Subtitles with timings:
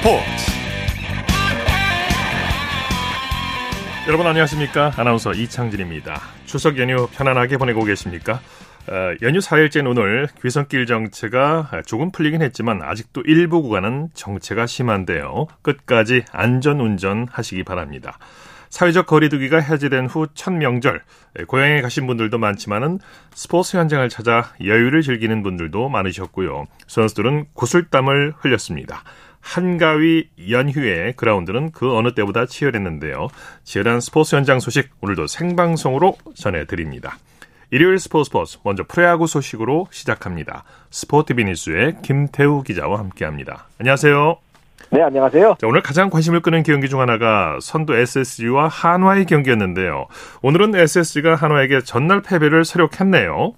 [0.00, 0.22] 스포츠.
[4.08, 4.92] 여러분 안녕하십니까?
[4.96, 6.22] 아나운서 이창진입니다.
[6.46, 8.40] 추석 연휴 편안하게 보내고 계십니까?
[8.88, 15.48] 어, 연휴 4일째 오늘 귀성길 정체가 조금 풀리긴 했지만 아직도 일부 구간은 정체가 심한데요.
[15.60, 18.18] 끝까지 안전운전 하시기 바랍니다.
[18.70, 21.02] 사회적 거리두기가 해제된 후 첫 명절.
[21.46, 23.00] 고향에 가신 분들도 많지만은
[23.34, 26.66] 스포츠 현장을 찾아 여유를 즐기는 분들도 많으셨고요.
[26.86, 29.02] 선수들은 구슬땀을 흘렸습니다.
[29.40, 33.28] 한가위 연휴의 그라운드는 그 어느 때보다 치열했는데요.
[33.64, 37.18] 치열한 스포츠 현장 소식 오늘도 생방송으로 전해드립니다.
[37.70, 40.64] 일요일 스포츠 스포츠 먼저 프레야구 소식으로 시작합니다.
[40.90, 43.68] 스포티비 뉴스의 김태우 기자와 함께합니다.
[43.78, 44.38] 안녕하세요.
[44.92, 45.56] 네, 안녕하세요.
[45.60, 50.06] 자, 오늘 가장 관심을 끄는 경기 중 하나가 선두 SSG와 한화의 경기였는데요.
[50.42, 53.52] 오늘은 SSG가 한화에게 전날 패배를 서력했네요.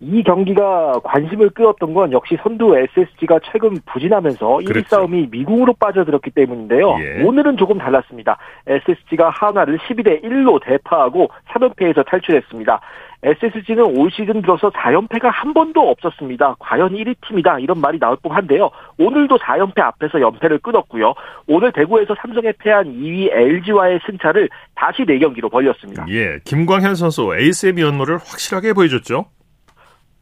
[0.00, 4.72] 이 경기가 관심을 끌었던 건 역시 선두 SSG가 최근 부진하면서 그렇죠.
[4.72, 6.96] 1위 싸움이 미궁으로 빠져들었기 때문인데요.
[7.00, 7.22] 예.
[7.24, 8.38] 오늘은 조금 달랐습니다.
[8.66, 12.80] SSG가 한화를 12대 1로 대파하고 3연패에서 탈출했습니다.
[13.24, 16.54] SSG는 올 시즌 들어서 4연패가 한 번도 없었습니다.
[16.60, 18.70] 과연 1위 팀이다 이런 말이 나올 법한데요.
[18.98, 21.14] 오늘도 4연패 앞에서 연패를 끊었고요.
[21.48, 26.06] 오늘 대구에서 삼성에 패한 2위 LG와의 승차를 다시 4경기로 벌렸습니다.
[26.10, 29.24] 예, 김광현 선수 에이스의 면모를 확실하게 보여줬죠.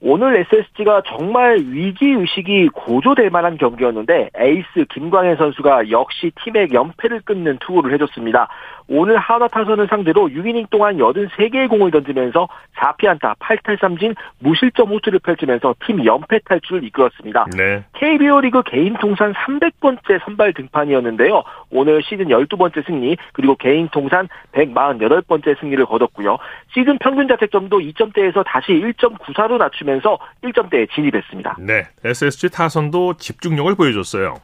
[0.01, 7.59] 오늘 SSG가 정말 위기 의식이 고조될 만한 경기였는데 에이스 김광현 선수가 역시 팀의 연패를 끊는
[7.61, 8.49] 투구를 해줬습니다.
[8.89, 16.05] 오늘 하나 타선을 상대로 6이닝 동안 83개의 공을 던지면서 4피안타 8탈3진 무실점 호투를 펼치면서 팀
[16.05, 17.47] 연패 탈출을 이끌었습니다.
[17.57, 17.85] 네.
[17.95, 21.43] KBO 리그 개인 통산 300번째 선발 등판이었는데요.
[21.71, 26.39] 오늘 시즌 12번째 승리 그리고 개인 통산 148번째 승리를 거뒀고요.
[26.73, 31.57] 시즌 평균 자책점도 2점대에서 다시 1.94로 낮추면서 1점대에 진입했습니다.
[31.61, 31.87] 네.
[32.05, 34.35] SSG 타선도 집중력을 보여줬어요.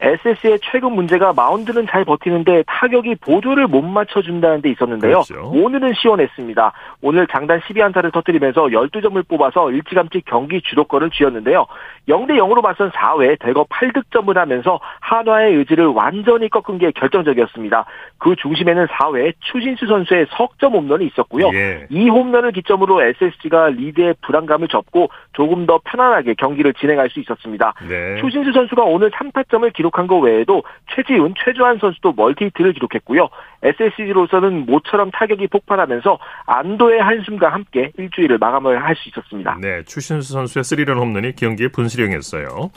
[0.00, 5.22] SS의 최근 문제가 마운드는 잘 버티는데 타격이 보조를 못 맞춰준다는 데 있었는데요.
[5.22, 5.50] 그렇죠.
[5.52, 6.72] 오늘은 시원했습니다.
[7.02, 11.66] 오늘 장단 12안타를 터뜨리면서 12점을 뽑아서 일찌감치 경기 주도권을 쥐었는데요.
[12.08, 17.84] 0대 0으로 맞선 4회 대거 8득점을 하면서 한화의 의지를 완전히 꺾은 게 결정적이었습니다.
[18.18, 21.50] 그 중심에는 4회 추신수 선수의 석점 홈런이 있었고요.
[21.54, 21.86] 예.
[21.90, 27.74] 이 홈런을 기점으로 SSG가 리드의 불안감을 접고 조금 더 편안하게 경기를 진행할 수 있었습니다.
[27.86, 28.16] 네.
[28.20, 30.62] 추신수 선수가 오늘 3타점을 기록 기록한 것 외에도
[30.94, 33.28] 최지훈, 최주환 선수도 멀티히트를 기록했고요.
[33.62, 39.56] SSG로서는 모처럼 타격이 폭발하면서 안도의 한숨과 함께 일주일을 마감을 할 수 있었습니다.
[39.62, 42.70] 네, 추신수 선수의 스리런 홈런이 경기에 분수령이었어요.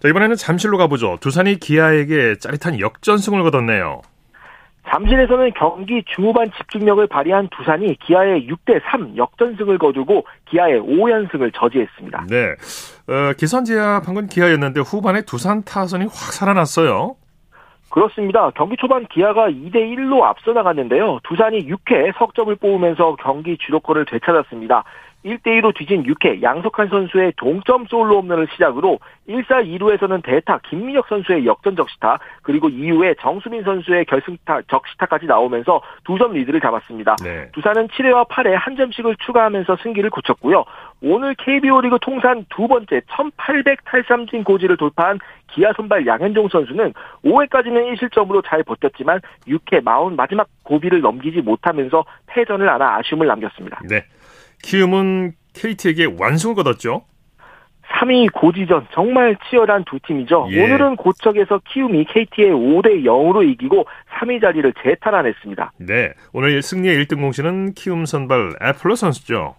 [0.00, 1.16] 자, 이번에는 잠실로 가보죠.
[1.20, 4.02] 두산이 기아에게 짜릿한 역전승을 거뒀네요.
[4.88, 12.26] 잠실에서는 경기 중후반 집중력을 발휘한 두산이 기아의 6대3 역전승을 거두고 기아의 5연승을 저지했습니다.
[12.28, 12.54] 네.
[13.08, 17.16] 어, 기선 제압 방금 기아였는데 후반에 두산 타선이 확 살아났어요.
[17.94, 18.50] 그렇습니다.
[18.56, 21.20] 경기 초반 기아가 2대 1로 앞서 나갔는데요.
[21.22, 24.82] 두산이 6회 석점을 뽑으면서 경기 주도권을 되찾았습니다.
[25.24, 28.98] 1대2로 뒤진 6회 양석환 선수의 동점 솔로 홈런을 시작으로
[29.28, 36.14] 1사 2루에서는 대타 김민혁 선수의 역전 적시타 그리고 이후에 정수민 선수의 결승타 적시타까지 나오면서 두
[36.14, 37.16] 점 리드를 잡았습니다.
[37.24, 37.48] 네.
[37.52, 40.64] 두산은 7회와 8회 한 점씩을 추가하면서 승기를 굳혔고요.
[41.02, 45.18] 오늘 KBO 리그 통산 두 번째 1800 탈삼진 고지를 돌파한
[45.48, 52.68] 기아 선발 양현종 선수는 5회까지는 1실점으로 잘 버텼지만 6회 마운 마지막 고비를 넘기지 못하면서 패전을
[52.68, 53.80] 안아 아쉬움을 남겼습니다.
[53.88, 54.04] 네.
[54.64, 57.04] 키움은 KT에게 완승을 거뒀죠.
[58.00, 60.48] 3위 고지전 정말 치열한 두 팀이죠.
[60.50, 60.64] 예.
[60.64, 63.84] 오늘은 고척에서 키움이 KT의 5대 0으로 이기고
[64.18, 65.72] 3위 자리를 재탈환했습니다.
[65.78, 69.54] 네, 오늘 승리의 1등 공신은 키움 선발 애플러 선수죠.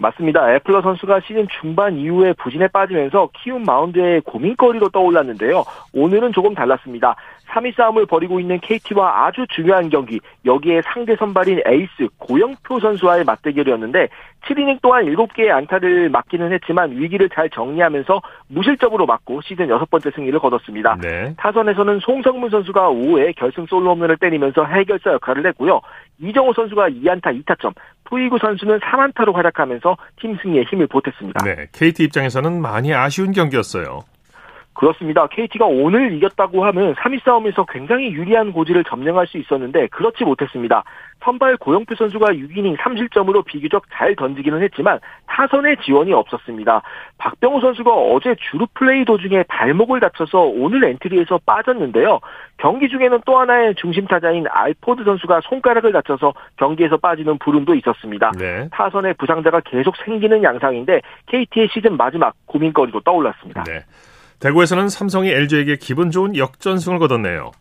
[0.00, 0.54] 맞습니다.
[0.54, 5.64] 애플러 선수가 시즌 중반 이후에 부진에 빠지면서 키움 마운드의 고민거리로 떠올랐는데요.
[5.92, 7.14] 오늘은 조금 달랐습니다.
[7.52, 14.08] 3위 싸움을 벌이고 있는 KT와 아주 중요한 경기, 여기에 상대 선발인 에이스 고영표 선수와의 맞대결이었는데
[14.46, 20.36] 7이닝 동안 7개의 안타를 맞기는 했지만 위기를 잘 정리하면서 무실점으로 맞고 시즌 여섯 번째 승리를
[20.38, 20.96] 거뒀습니다.
[21.00, 21.34] 네.
[21.36, 25.80] 타선에서는 송성문 선수가 5회 결승 솔로 홈런을 때리면서 해결사 역할을 했고요.
[26.20, 27.72] 이정호 선수가 2안타 2타점,
[28.12, 31.42] 푸이구 선수는 3안타로 활약하면서 팀 승리에 힘을 보탰습니다.
[31.46, 34.00] 네, KT 입장에서는 많이 아쉬운 경기였어요.
[34.74, 35.26] 그렇습니다.
[35.26, 40.82] KT가 오늘 이겼다고 하면 3위 싸움에서 굉장히 유리한 고지를 점령할 수 있었는데 그렇지 못했습니다.
[41.22, 46.82] 선발 고영표 선수가 6이닝 3실점으로 비교적 잘 던지기는 했지만 타선의 지원이 없었습니다.
[47.18, 52.18] 박병호 선수가 어제 주루 플레이 도중에 발목을 다쳐서 오늘 엔트리에서 빠졌는데요.
[52.56, 58.32] 경기 중에는 또 하나의 중심 타자인 알포드 선수가 손가락을 다쳐서 경기에서 빠지는 불운도 있었습니다.
[58.38, 58.68] 네.
[58.72, 63.64] 타선의 부상자가 계속 생기는 양상인데 KT의 시즌 마지막 고민거리도 떠올랐습니다.
[63.64, 63.80] 네.
[64.42, 67.52] 대구에서는 삼성이 LG에게 기분 좋은 역전승을 거뒀네요.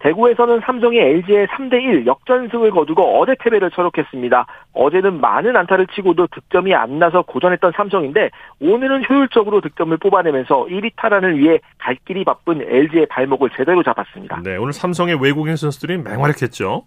[0.00, 4.46] 대구에서는 삼성이 LG의 3대1 역전승을 거두고 어제 패배를 처록했습니다.
[4.74, 8.30] 어제는 많은 안타를 치고도 득점이 안 나서 고전했던 삼성인데
[8.60, 14.42] 오늘은 효율적으로 득점을 뽑아내면서 1위 탈환을 위해 갈 길이 바쁜 LG의 발목을 제대로 잡았습니다.
[14.44, 16.82] 네, 오늘 삼성의 외국인 선수들이 맹활약했죠.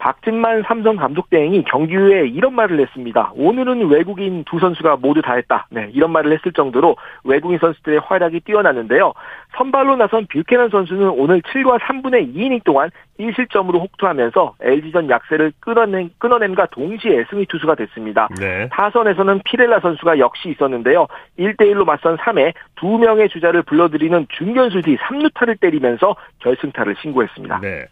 [0.00, 3.32] 박진만 삼성 감독 대행이 경기 후에 이런 말을 했습니다.
[3.36, 5.66] 오늘은 외국인 두 선수가 모두 다 했다.
[5.70, 9.12] 네, 이런 말을 했을 정도로 외국인 선수들의 활약이 뛰어났는데요.
[9.56, 16.66] 선발로 나선 뷰캐넌 선수는 오늘 7과 3분의 2이닝 동안 1실점으로 혹투하면서 LG전 약세를 끊어낸, 끊어냄과
[16.66, 18.28] 동시에 승리 투수가 됐습니다.
[18.38, 18.68] 네.
[18.72, 21.08] 타선에서는 피렐라 선수가 역시 있었는데요.
[21.38, 27.60] 1대1로 맞선 3회 2명의 주자를 불러들이는 중견수 뒤 3루타를 때리면서 결승타를 신고했습니다.
[27.60, 27.84] 네.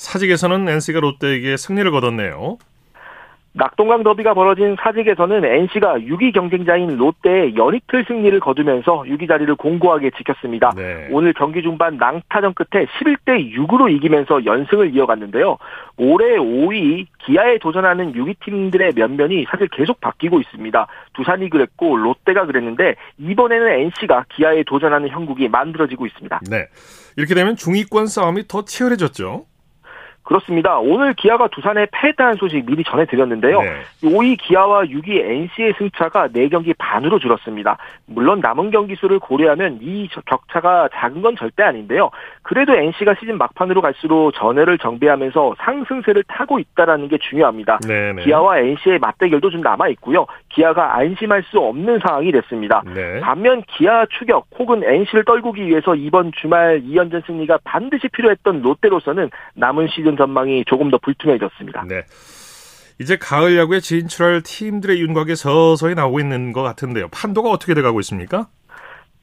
[0.00, 2.56] 사직에서는 NC가 롯데에게 승리를 거뒀네요.
[3.52, 10.70] 낙동강 더비가 벌어진 사직에서는 NC가 6위 경쟁자인 롯데의 연이틀 승리를 거두면서 6위 자리를 공고하게 지켰습니다.
[10.76, 11.08] 네.
[11.10, 15.58] 오늘 경기 중반 낭타전 끝에 11대 6으로 이기면서 연승을 이어갔는데요.
[15.96, 20.86] 올해 5위 기아에 도전하는 6위 팀들의 면면이 사실 계속 바뀌고 있습니다.
[21.14, 26.40] 두산이 그랬고 롯데가 그랬는데 이번에는 NC가 기아에 도전하는 형국이 만들어지고 있습니다.
[26.48, 26.68] 네.
[27.16, 29.50] 이렇게 되면 중위권 싸움이 더 치열해졌죠.
[30.30, 30.78] 그렇습니다.
[30.78, 33.62] 오늘 기아가 두산에 패했다는 소식 미리 전해드렸는데요.
[33.62, 33.72] 네.
[34.04, 37.76] 5위 기아와 6위 NC의 승차가 4경기 반으로 줄었습니다.
[38.06, 42.12] 물론 남은 경기 수를 고려하면 이 격차가 작은 건 절대 아닌데요.
[42.42, 47.78] 그래도 NC가 시즌 막판으로 갈수록 전열을 정비하면서 상승세를 타고 있다는 게 중요합니다.
[47.78, 48.12] 네네.
[48.12, 48.22] 네.
[48.22, 50.26] 기아와 NC의 맞대결도 좀 남아있고요.
[50.48, 52.82] 기아가 안심할 수 없는 상황이 됐습니다.
[52.94, 53.18] 네.
[53.18, 59.88] 반면 기아 추격 혹은 NC를 떨구기 위해서 이번 주말 2연전 승리가 반드시 필요했던 롯데로서는 남은
[59.88, 61.84] 시즌 전망이 조금 더 불투명해졌습니다.
[61.88, 62.02] 네.
[63.00, 67.08] 이제 가을 야구에 진출할 팀들의 윤곽이 서서히 나오고 있는 것 같은데요.
[67.08, 68.48] 판도가 어떻게 돼가고 있습니까?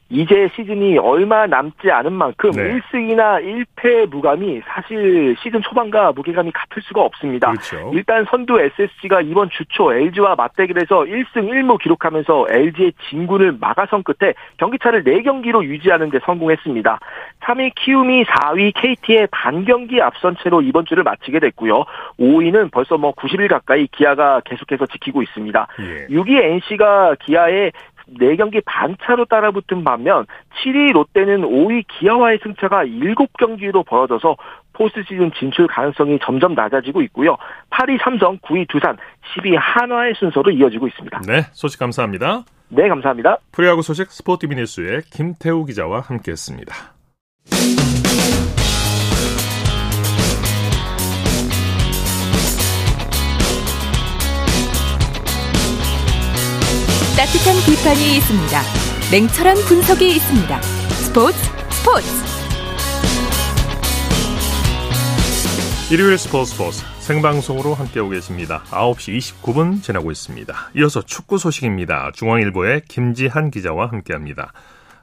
[0.09, 2.79] 이제 시즌이 얼마 남지 않은 만큼 네.
[2.79, 7.51] 1승이나 1패 무감이 사실 시즌 초반과 무게감이 같을 수가 없습니다.
[7.51, 7.91] 그렇죠.
[7.93, 15.03] 일단 선두 SSG가 이번 주초 LG와 맞대결에서 1승 1무 기록하면서 LG의 진군을 막아선 끝에 경기차를
[15.03, 16.99] 4경기로 유지하는 데 성공했습니다.
[17.41, 21.83] 3위 키움이 4위 KT의 반경기 앞선 채로 이번 주를 마치게 됐고요.
[22.17, 25.67] 5위는 벌써 뭐 90일 가까이 기아가 계속해서 지키고 있습니다.
[25.81, 26.07] 예.
[26.07, 27.73] 6위 NC가 기아의
[28.19, 30.25] 4경기 반차로 따라붙은 반면
[30.63, 34.37] 7위 롯데는 5위 기아와의 승차가 7경기로 벌어져서
[34.73, 37.37] 포스트 시즌 진출 가능성이 점점 낮아지고 있고요.
[37.71, 38.95] 8위 삼성, 9위 두산,
[39.35, 41.21] 10위 한화의 순서로 이어지고 있습니다.
[41.27, 42.43] 네, 소식 감사합니다.
[42.69, 43.37] 네, 감사합니다.
[43.51, 46.96] 프로야구 소식 스포티비 뉴스의 김태우 기자와 함께했습니다.
[57.27, 58.61] 따뜻한 비판이 있습니다.
[59.11, 60.61] 냉철한 분석이 있습니다.
[60.61, 61.37] 스포츠
[61.71, 62.07] 스포츠.
[65.91, 68.63] 일요일 스포츠 스포츠 생방송으로 함께하고 계십니다.
[68.69, 70.53] 9시 29분 지나고 있습니다.
[70.77, 72.11] 이어서 축구 소식입니다.
[72.13, 74.53] 중앙일보의 김지한 기자와 함께합니다.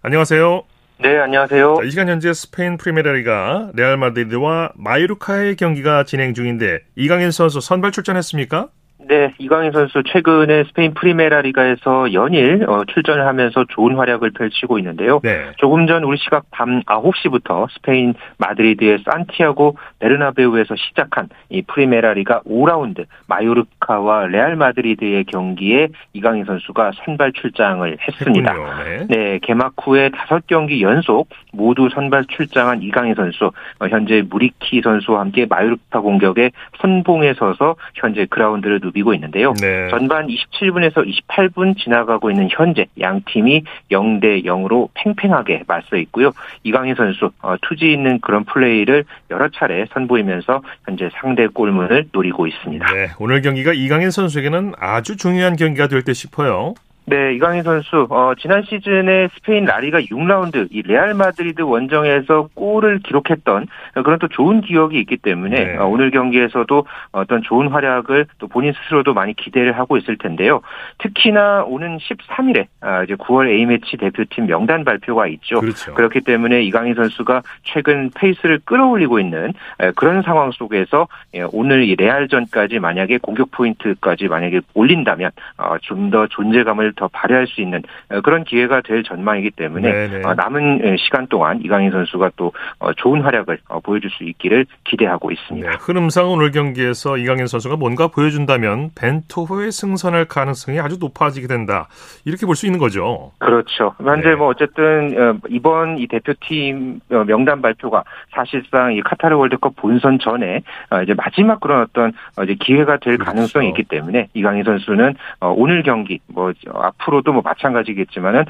[0.01, 0.63] 안녕하세요.
[1.01, 1.81] 네, 안녕하세요.
[1.85, 8.69] 이 시간 현재 스페인 프리메라리가 레알 마드리드와 마요르카의 경기가 진행 중인데 이강인 선수 선발 출전했습니까?
[9.07, 15.21] 네, 이강인 선수 최근에 스페인 프리메라 리가에서 연일 어, 출전을 하면서 좋은 활약을 펼치고 있는데요.
[15.23, 15.53] 네.
[15.57, 23.05] 조금 전 우리 시각 밤 9시부터 스페인 마드리드의 산티아고 베르나베우에서 시작한 이 프리메라 리가 5라운드
[23.29, 28.55] 마요르카와 레알 마드리드의 경기에 이강인 선수가 선발 출장을 했습니다.
[28.85, 29.07] 네.
[29.09, 29.39] 네.
[29.43, 36.01] 개막 후에 5경기 연속 모두 선발 출장한 이강인 선수 어, 현재 무리키 선수와 함께 마요르카
[36.01, 36.51] 공격에
[36.81, 39.53] 선봉에 서서 현재 그라운드를 누 누비고 있는데요.
[39.61, 39.89] 네.
[39.91, 46.31] 전반 27분에서 28분 지나가고 있는 현재 양 팀이 0대 0으로 팽팽하게 맞서 있고요.
[46.63, 52.93] 이강인 선수 어, 투지 있는 그런 플레이를 여러 차례 선보이면서 현재 상대 골문을 노리고 있습니다.
[52.93, 56.75] 네, 오늘 경기가 이강인 선수에게는 아주 중요한 경기가 될 듯 싶어요.
[57.07, 63.67] 네, 이강인 선수 어, 지난 시즌에 스페인 라리가 6라운드 이 레알 마드리드 원정에서 골을 기록했던
[64.03, 65.77] 그런 또 좋은 기억이 있기 때문에 네.
[65.77, 70.63] 어, 오늘 경기에서도 어떤 좋은 활약을 또 본인 스스로도 많이 기대를 하고 있을 텐데요.
[70.99, 75.61] 특히나 오는 13일에 아, 이제 9월 A매치 대표팀 명단 발표가 있죠.
[75.61, 75.93] 그렇죠.
[75.93, 79.53] 그렇기 때문에 이강인 선수가 최근 페이스를 끌어올리고 있는
[79.95, 86.94] 그런 상황 속에서 예, 오늘 이 레알전까지 만약에 공격 포인트까지 만약에 올린다면 어, 좀더 존재감을
[86.97, 87.83] 더 발휘할 수 있는
[88.23, 90.35] 그런 기회가 될 전망이기 때문에 네네.
[90.35, 92.53] 남은 시간 동안 이강인 선수가 또
[92.97, 95.71] 좋은 활약을 보여줄 수 있기를 기대하고 있습니다.
[95.71, 101.89] 네, 흐름상 오늘 경기에서 이강인 선수가 뭔가 보여준다면 벤토호에 승선할 가능성이 아주 높아지게 된다.
[102.25, 103.33] 이렇게 볼 수 있는 거죠.
[103.39, 103.95] 그렇죠.
[103.99, 104.35] 현재 네.
[104.37, 110.63] 뭐 어쨌든 이번 이 대표팀 명단 발표가 사실상 이 카타르 월드컵 본선 전에
[111.03, 112.13] 이제 마지막 그런 어떤
[112.45, 113.25] 이제 기회가 될 그렇죠.
[113.25, 116.53] 가능성이 있기 때문에 이강인 선수는 오늘 경기 뭐
[116.85, 118.45] 앞으로도 뭐 마찬가지겠지만은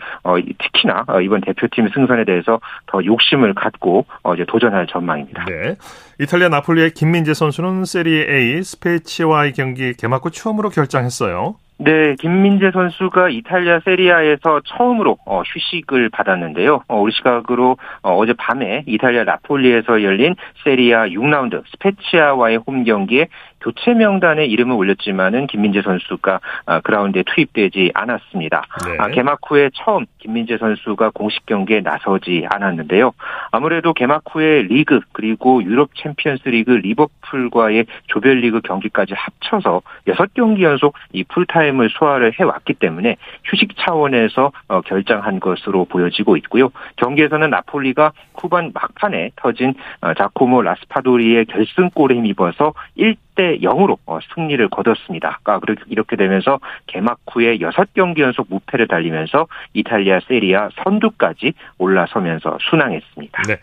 [0.58, 5.44] 특히나 이번 대표팀 승선에 대해서 더 욕심을 갖고 이제 도전할 전망입니다.
[5.46, 5.76] 네.
[6.20, 11.56] 이탈리아 나폴리의 김민재 선수는 세리에 A 스페치와의 경기 개막 후 처음으로 결장했어요.
[11.78, 16.84] 네, 김민재 선수가 이탈리아 세리아에서 처음으로 어, 휴식을 받았는데요.
[16.86, 23.26] 어, 우리 시각으로 어, 제 밤에 이탈리아 나폴리에서 열린 세리아 6라운드 스페치아와의 홈 경기에
[23.64, 28.62] 교체 명단에 이름을 올렸지만은 김민재 선수가 아, 그라운드에 투입되지 않았습니다.
[28.86, 28.96] 네.
[28.98, 33.12] 아, 개막 후에 처음 김민재 선수가 공식 경기에 나서지 않았는데요.
[33.50, 41.24] 아무래도 개막 후에 리그 그리고 유럽 챔피언스 리그 리버풀과의 조별리그 경기까지 합쳐서 6경기 연속 이
[41.24, 46.70] 풀타임을 소화를 해왔기 때문에 휴식 차원에서 어, 결정한 것으로 보여지고 있고요.
[46.96, 55.40] 경기에서는 나폴리가 후반 막판에 터진 어, 자코모 라스파도리의 결승골에 힘입어서 1대 0으로 어, 승리를 거뒀습니다.
[55.88, 63.42] 이렇게 되면서 개막 후에 6경기 연속 무패를 달리면서 이탈리아 세리아 선두까지 올라서면서 순항했습니다.
[63.48, 63.56] 네.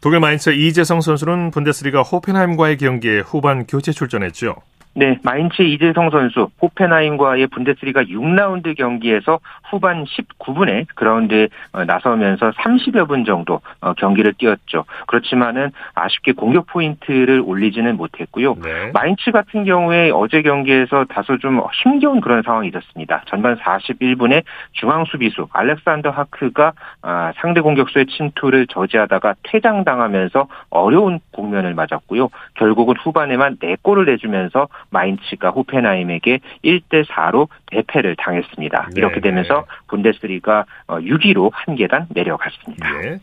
[0.00, 4.54] 독일 마인츠 이재성 선수는 분데스리가 호펜하임과의 경기에 후반 교체 출전했죠.
[4.98, 9.38] 네, 마인츠 이재성 선수 호펜하임과의 분데스리가 6라운드 경기에서
[9.70, 14.86] 후반 19분에 그라운드에 어, 나서면서 30여 분 정도 어, 경기를 뛰었죠.
[15.06, 18.56] 그렇지만은 아쉽게 공격 포인트를 올리지는 못했고요.
[18.56, 18.90] 네.
[18.92, 23.22] 마인츠 같은 경우에 어제 경기에서 다소 좀 힘겨운 그런 상황이 있었습니다.
[23.28, 32.30] 전반 41분에 중앙 수비수 알렉산더 하크가 아, 상대 공격수의 침투를 저지하다가 퇴장당하면서 어려운 국면을 맞았고요.
[32.54, 38.90] 결국은 후반에만 4골을 내주면서 마인츠가 호펜하임에게 1대 4로 대패를 당했습니다.
[38.92, 39.62] 네, 이렇게 되면서 네.
[39.88, 43.00] 분데스리가 6위로 어, 한 계단 내려갔습니다.
[43.00, 43.18] 네.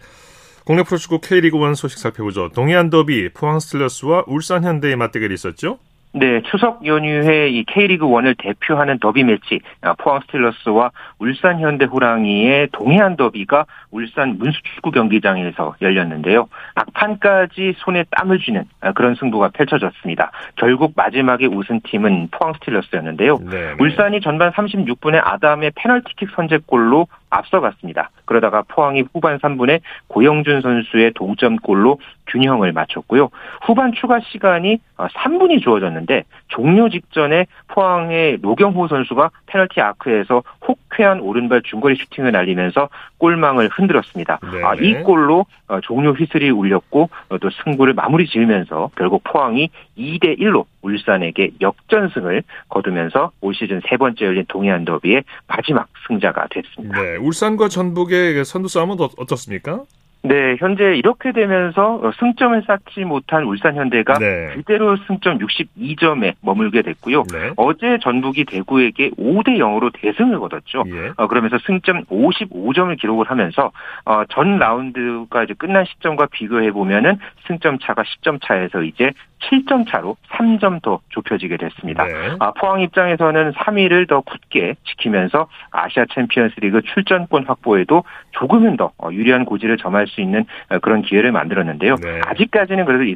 [0.66, 2.50] 국내 프로축구 K리그 1 소식 살펴보죠.
[2.50, 5.78] 동해안 더비 포항 스틸러스와 울산 현대의 맞대결이 있었죠?
[6.18, 12.70] 네, 추석 연휴에 이 K리그 1을 대표하는 더비 매치 아, 포항 스틸러스와 울산 현대 호랑이의
[12.72, 16.48] 동해안 더비가 울산 문수축구 경기장에서 열렸는데요.
[16.76, 20.32] 막판까지 손에 땀을 쥐는 아, 그런 승부가 펼쳐졌습니다.
[20.56, 23.38] 결국 마지막에 우승팀은 포항 스틸러스였는데요.
[23.40, 23.76] 네, 네.
[23.78, 27.08] 울산이 전반 36분에 아담의 페널티킥 선제골로
[27.38, 28.10] 앞서갔습니다.
[28.26, 33.30] 그러다가 포항이 후반 3분에 고영준 선수의 동점골로 균형을 맞췄고요.
[33.62, 41.62] 후반 추가 시간이 3분이 어, 주어졌는데 종료 직전에 포항의 노경호 선수가 페널티 아크에서 혹쾌한 오른발
[41.64, 44.40] 중거리 슈팅을 날리면서 골망을 흔들었습니다.
[44.52, 44.64] 네.
[44.64, 50.40] 아, 이 골로 어, 종료 휘슬이 울렸고 어, 또 승부를 마무리 지으면서 결국 포항이 2대
[50.40, 57.02] 1로 울산에게 역전승을 거두면서 올 시즌 세 번째 열린 동해안 더비의 마지막 승자가 됐습니다.
[57.02, 59.84] 네, 울산과 전북의 선두 싸움은 어떻습니까?
[60.26, 64.54] 네, 현재 이렇게 되면서 승점을 쌓지 못한 울산 현대가 네.
[64.56, 67.24] 그대로 승점 62점에 머물게 됐고요.
[67.32, 67.52] 네.
[67.58, 70.84] 어제 전북이 대구에게 5대 0으로 대승을 거뒀죠.
[70.88, 71.12] 예.
[71.18, 73.72] 어, 그러면서 승점 55점을 기록을 하면서
[74.06, 79.12] 어, 전 라운드가 이제 끝난 시점과 비교해 보면은 승점 차가 10점 차에서 이제
[79.50, 82.06] 7점 차로 3점 더 좁혀지게 됐습니다.
[82.06, 82.36] 네.
[82.40, 89.46] 아, 포항 입장에서는 3위를 더 굳게 지키면서 아시아 챔피언스리그 출전권 확보에도 조금은 더 어, 유리한
[89.46, 91.96] 고지를 점할 수 있는 어, 그런 기회를 만들었는데요.
[91.96, 92.22] 네.
[92.26, 93.16] 아직까지는 그래도 이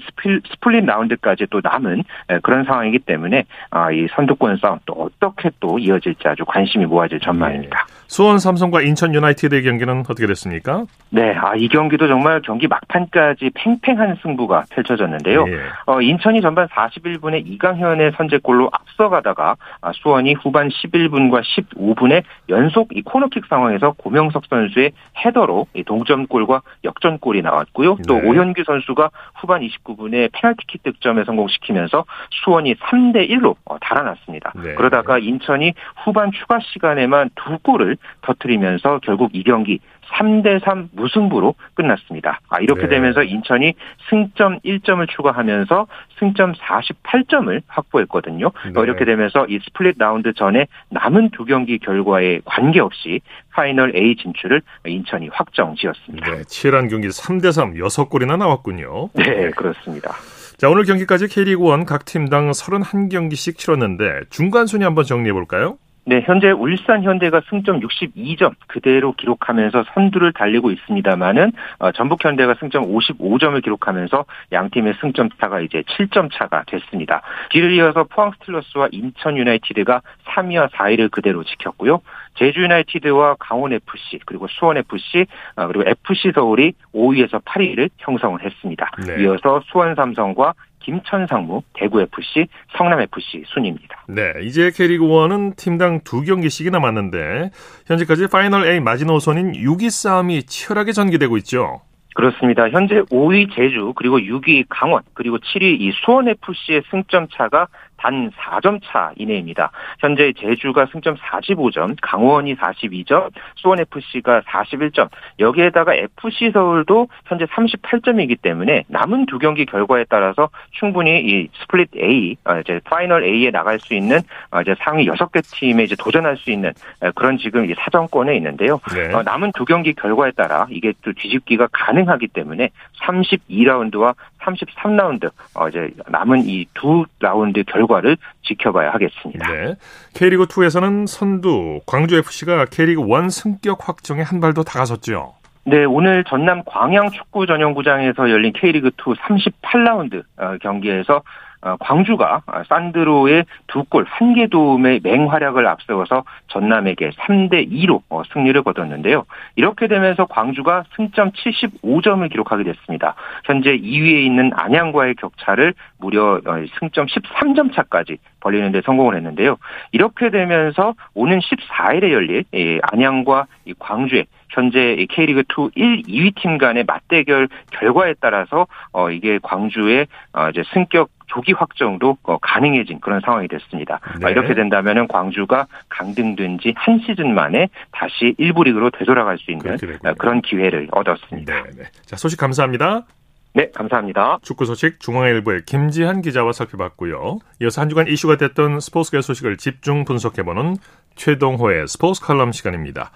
[0.52, 2.04] 스플릿 라운드까지 또 남은
[2.42, 7.86] 그런 상황이기 때문에 아, 이 선두권 싸움 또 어떻게 또 이어질지 아주 관심이 모아질 전망입니다.
[7.88, 8.00] 네.
[8.08, 10.86] 수원 삼성과 인천 유나이티드의 경기는 어떻게 됐습니까?
[11.12, 15.46] 네, 아, 이 경기도 정말 경기 막판까지 팽팽한 승부가 펼쳐졌는데요.
[15.48, 15.60] 예.
[15.86, 23.02] 어, 인 천이 전반 41분에 이강현의 선제골로 앞서가다가 아, 수원이 후반 11분과 15분에 연속 이
[23.02, 24.92] 코너킥 상황에서 고명석 선수의
[25.26, 27.98] 헤더로 동점골과 역전골이 나왔고요.
[28.08, 28.28] 또 네.
[28.28, 32.06] 오현규 선수가 후반 29분에 페널티킥 득점에 성공시키면서
[32.44, 34.54] 수원이 3대 1로 어, 달아났습니다.
[34.64, 34.76] 네.
[34.76, 35.74] 그러다가 인천이
[36.04, 39.80] 후반 추가 시간에만 두 골을 터뜨리면서 결국 이 경기
[40.13, 42.39] 3대3 무승부로 끝났습니다.
[42.50, 42.89] 아, 이렇게 네.
[42.89, 43.74] 되면서 인천이
[44.10, 45.88] 승점 1점을 추가하면서
[46.20, 48.51] 승점 48점을 확보했거든요.
[48.74, 48.82] 네.
[48.82, 55.30] 이렇게 되면서 이 스플릿 라운드 전에 남은 두 경기 결과에 관계없이 파이널 A 진출을 인천이
[55.32, 56.32] 확정 지었습니다.
[56.32, 59.10] 네, 치열한 경기 3대3 6골이나 나왔군요.
[59.13, 60.13] 네, 그렇습니다.
[60.58, 65.78] 자, 오늘 경기까지 K리그 1 각 팀당 31경기씩 치렀는데 중간 순위 한번 정리해 볼까요?
[66.10, 72.92] 네, 현재 울산 현대가 승점 62점 그대로 기록하면서 선두를 달리고 있습니다만은 어, 전북 현대가 승점
[72.92, 77.22] 55점을 기록하면서 양 팀의 승점 차가 이제 7점 차가 됐습니다.
[77.51, 82.01] 뒤를 이어서 포항 스틸러스와 인천 유나이티드가 3위와 4위를 그대로 지켰고요.
[82.34, 88.89] 제주 유나이티드와 강원 FC 그리고 수원 FC 어, 그리고 FC 서울이 5위에서 8위를 형성을 했습니다.
[89.06, 89.22] 네.
[89.22, 94.04] 이어서 수원 삼성과 김천상무, 대구FC, 성남FC 순입니다.
[94.08, 97.52] 네, 이제 K리그 1은 팀당 두 경기씩이 남았는데
[97.86, 101.82] 현재까지 파이널 A 마지노선인 6위 싸움이 치열하게 전개되고 있죠.
[102.16, 102.70] 그렇습니다.
[102.70, 107.68] 현재 5위 제주 그리고 6위 강원 그리고 7위 이 수원 FC의 승점 차가
[108.00, 109.72] 단 4점 차 이내입니다.
[110.00, 119.25] 현재 제주가 승점 45점, 강원이 42점, 수원FC가 41점, 여기에다가 FC 서울도 현재 38점이기 때문에 남은
[119.25, 124.20] 두 경기 결과에 따라서 충분히 이 스플릿 A, 어, 이제 파이널 A에 나갈 수 있는
[124.51, 128.79] 어, 이제 상위 6개 팀에 이제 도전할 수 있는 어, 그런 지금 사정권에 있는데요.
[128.94, 129.10] 네.
[129.24, 132.70] 남은 두 경기 결과에 따라 이게 또 뒤집기가 가능하기 때문에
[133.01, 134.15] 32라운드와
[134.53, 135.32] 33라운드
[135.70, 139.51] 이제 남은 이 두 라운드 결과 결과를 지켜봐야 하겠습니다.
[139.51, 139.75] 네.
[140.13, 145.34] K리그 2에서는 선두 광주 FC가 K리그 1 승격 확정에 한 발 더 다가섰죠.
[145.65, 151.22] 네, 오늘 전남 광양 축구 전용구장에서 열린 K리그 2 38라운드 어, 경기에서 어,
[151.62, 159.25] 광주가 산드로의 두 골, 한 개 도움의 맹활약을 앞세워서 전남에게 3대 2로 어, 승리를 거뒀는데요.
[159.56, 163.16] 이렇게 되면서 광주가 승점 75점을 기록하게 됐습니다.
[163.46, 169.58] 현재 2위에 있는 안양과의 격차를 무려 어, 승점 13점 차까지 벌리는 데 성공을 했는데요.
[169.92, 172.46] 이렇게 되면서 오는 14일에 열릴
[172.84, 173.48] 안양과
[173.80, 180.50] 광주의 현재 K리그 2 1, 2위 팀 간의 맞대결 결과에 따라서 어 이게 광주의 어
[180.50, 184.00] 이제 승격 조기 확정도 어, 가능해진 그런 상황이 됐습니다.
[184.02, 184.32] 아, 네.
[184.32, 190.14] 이렇게 된다면은 광주가 강등된 지 한 시즌 만에 다시 1부 리그로 되돌아갈 수 있는 어,
[190.18, 191.54] 그런 기회를 얻었습니다.
[191.64, 191.84] 네, 네.
[192.06, 193.06] 자, 소식 감사합니다.
[193.54, 194.40] 네, 감사합니다.
[194.42, 197.40] 축구 소식 중앙일보의 김지한 기자와 살펴봤고요.
[197.62, 200.78] 이어서 한 주간 이슈가 됐던 스포츠계 소식을 집중 분석해보는
[201.15, 203.12] 최동호의 스포츠 칼럼 시간입니다.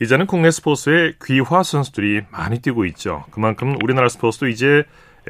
[0.00, 3.24] 이제는 국내 스포츠에 귀화 선수들이 많이 뛰고 있죠.
[3.32, 4.84] 그만큼 우리나라 스포츠도 이제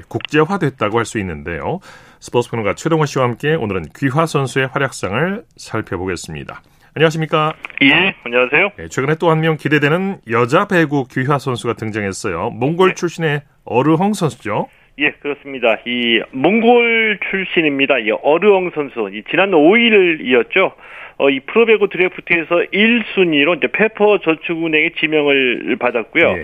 [0.08, 1.80] 국제화됐다고 할 수 있는데요.
[2.20, 6.62] 스포츠 평론가 최동호 씨와 함께 오늘은 귀화 선수의 활약상을 살펴보겠습니다.
[6.94, 7.52] 안녕하십니까?
[7.82, 8.70] 예, 안녕하세요.
[8.76, 12.50] 네, 최근에 또 한 명 기대되는 여자 배구 귀화 선수가 등장했어요.
[12.50, 12.94] 몽골 네.
[12.94, 14.68] 출신의 어르헝 선수죠.
[14.98, 15.76] 예, 그렇습니다.
[15.86, 17.98] 이 몽골 출신입니다.
[18.00, 19.10] 이 어르헝 선수.
[19.12, 20.72] 이 지난 5일이었죠.
[21.18, 26.28] 어, 이 프로배구 드래프트에서 1순위로 이제 페퍼 저축은행의 지명을 받았고요.
[26.38, 26.42] 예.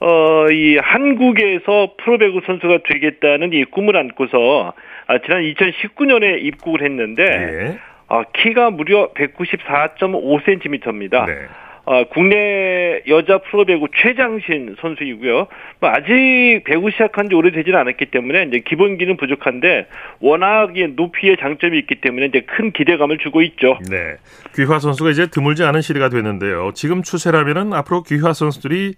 [0.00, 4.72] 어, 이 한국에서 프로배구 선수가 되겠다는 이 꿈을 안고서
[5.06, 7.78] 아, 지난 2019년에 입국을 했는데 예.
[8.08, 11.26] 아, 키가 무려 194.5cm입니다.
[11.26, 11.34] 네.
[11.84, 15.46] 어, 국내 여자 프로배구 최장신 선수이고요.
[15.80, 19.86] 뭐 아직 배구 시작한 지 오래되지는 않았기 때문에 이제 기본기는 부족한데
[20.20, 23.78] 워낙 높이의 장점이 있기 때문에 이제 큰 기대감을 주고 있죠.
[23.90, 24.16] 네.
[24.54, 26.72] 귀화 선수가 이제 드물지 않은 시리가 되는데요.
[26.74, 28.92] 지금 추세라면은 앞으로 귀화 선수들이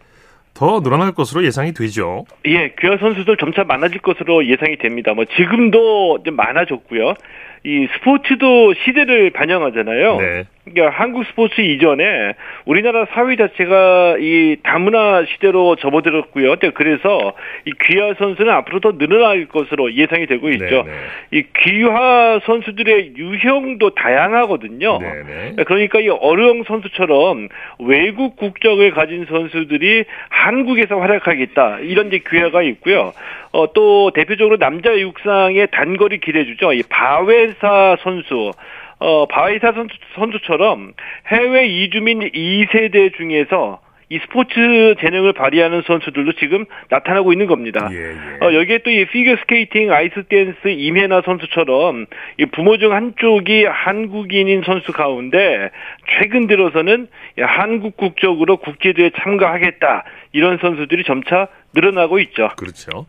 [0.54, 2.24] 더 늘어날 것으로 예상이 되죠.
[2.46, 5.14] 예, 귀화 선수들 점차 많아질 것으로 예상이 됩니다.
[5.14, 7.14] 뭐 지금도 좀 많아졌고요.
[7.64, 10.16] 이 스포츠도 시대를 반영하잖아요.
[10.16, 10.44] 네.
[10.72, 16.56] 그러니까 한국 스포츠 이전에 우리나라 사회 자체가 이 다문화 시대로 접어들었고요.
[16.74, 17.34] 그래서
[17.66, 20.84] 이 귀화 선수는 앞으로 더 늘어날 것으로 예상이 되고 있죠.
[20.84, 20.84] 네네.
[20.84, 21.38] 네.
[21.38, 24.98] 이 귀화 선수들의 유형도 다양하거든요.
[24.98, 25.54] 네네.
[25.56, 25.64] 네.
[25.64, 27.48] 그러니까 이 어르형 선수처럼
[27.80, 33.12] 외국 국적을 가진 선수들이 한국에서 활약하겠다 이런 이제 귀화가 있고요.
[33.52, 36.72] 어, 또 대표적으로 남자 육상의 단거리 기대주죠.
[36.72, 38.52] 이 비웨사 선수.
[39.00, 40.92] 어, 비웨사 선수, 선수처럼
[41.28, 43.80] 해외 이주민 2세대 중에서
[44.12, 47.88] 이 스포츠 재능을 발휘하는 선수들도 지금 나타나고 있는 겁니다.
[47.92, 48.44] 예, 예.
[48.44, 52.06] 어, 여기에 또 이 피겨 스케이팅, 아이스 댄스 임혜나 선수처럼
[52.38, 55.70] 이 부모 중 한쪽이 한국인인 선수 가운데
[56.18, 57.06] 최근 들어서는
[57.38, 62.48] 한국 국적으로 국제대회에 참가하겠다 이런 선수들이 점차 늘어나고 있죠.
[62.56, 63.06] 그렇죠.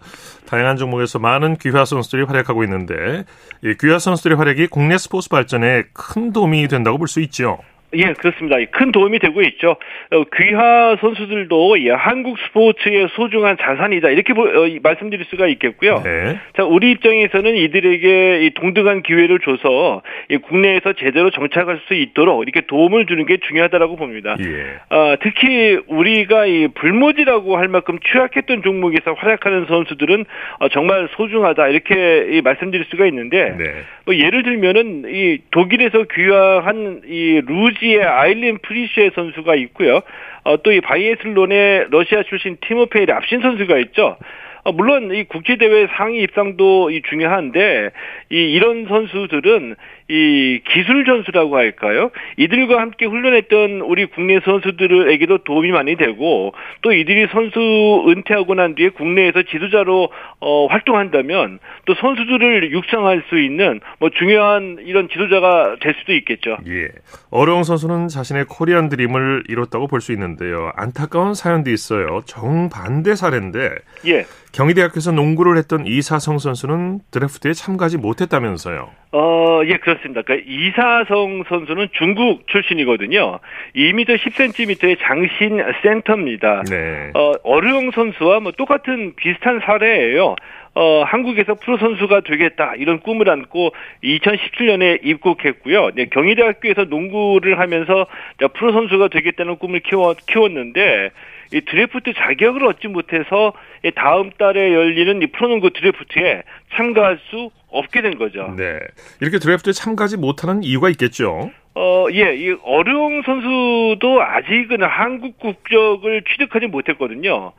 [0.48, 3.26] 다양한 종목에서 많은 귀화 선수들이 활약하고 있는데
[3.64, 7.60] 이 귀화 선수들의 활약이 국내 스포츠 발전에 큰 도움이 된다고 볼 수 있죠.
[7.94, 8.58] 예, 그렇습니다.
[8.72, 9.76] 큰 도움이 되고 있죠.
[10.12, 16.02] 어, 귀화 선수들도 예, 한국 스포츠의 소중한 자산이다 이렇게 보, 어, 말씀드릴 수가 있겠고요.
[16.04, 16.40] 네.
[16.56, 22.62] 자, 우리 입장에서는 이들에게 이 동등한 기회를 줘서 이 국내에서 제대로 정착할 수 있도록 이렇게
[22.62, 24.38] 도움을 주는 게 중요하다라고 봅니다.
[24.40, 24.96] 예.
[24.96, 30.26] 어, 특히 우리가 이 불모지라고 할 만큼 취약했던 종목에서 활약하는 선수들은
[30.60, 33.66] 어, 정말 소중하다 이렇게 말씀드릴 수가 있는데 네.
[34.06, 40.02] 뭐 예를 들면은 이 독일에서 귀화한 이 루지 의 아일린 프리시에 선수가 있고요.
[40.44, 44.18] 어, 또 이 바이에슬론의 러시아 출신 티모페이 랍신 선수가 있죠.
[44.64, 47.90] 어, 물론 이 국제대회 상위 입상도 이 중요한데
[48.32, 49.76] 이 이런 선수들은
[50.12, 52.12] 이 기술 전수라고 할까요?
[52.36, 58.90] 이들과 함께 훈련했던 우리 국내 선수들에게도 도움이 많이 되고 또 이들이 선수 은퇴하고 난 뒤에
[58.90, 60.10] 국내에서 지도자로
[60.42, 66.58] 어, 활동한다면 또 선수들을 육성할 수 있는 뭐 중요한 이런 지도자가 될 수도 있겠죠.
[66.68, 66.90] 예.
[67.30, 70.72] 어려운 선수는 자신의 코리안 드림을 이뤘다고 볼 수 있는데요.
[70.76, 72.22] 안타까운 사연도 있어요.
[72.26, 73.70] 정반대 사례인데
[74.08, 74.26] 예.
[74.52, 78.90] 경희대학교에서 농구를 했던 이사성 선수는 드래프트에 참가하지 못했다면서요.
[79.14, 80.22] 어, 예, 그렇습니다.
[80.22, 83.40] 그러니까 이사성 선수는 중국 출신이거든요.
[83.76, 86.64] 2m 10cm의 장신 센터입니다.
[86.70, 87.12] 네.
[87.14, 90.36] 어, 어르용 선수와 뭐 똑같은 비슷한 사례예요.
[90.74, 93.74] 어, 한국에서 프로 선수가 되겠다 이런 꿈을 안고
[94.06, 95.92] 2017년에 입국했고요.
[95.96, 98.08] 네, 경희대학교에서 농구를 하면서
[98.54, 101.10] 프로 선수가 되겠다는 꿈을 키워 키웠는데
[101.54, 103.52] 이 드래프트 자격을 얻지 못해서
[103.96, 106.44] 다음 달에 열리는 이 프로농구 드래프트에
[106.76, 108.54] 참가할 수 없게 된 거죠.
[108.58, 108.80] 네.
[109.20, 111.52] 이렇게 드래프트에 참가하지 못하는 이유가 있겠죠.
[111.74, 117.54] 어, 예, 이 어룡 선수도 아직은 한국 국적을 취득하지 못했거든요.